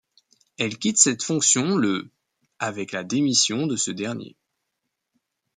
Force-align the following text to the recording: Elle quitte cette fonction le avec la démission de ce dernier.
Elle 0.57 0.79
quitte 0.79 0.97
cette 0.97 1.21
fonction 1.21 1.77
le 1.77 2.09
avec 2.57 2.91
la 2.91 3.03
démission 3.03 3.67
de 3.67 3.75
ce 3.75 3.91
dernier. 3.91 4.35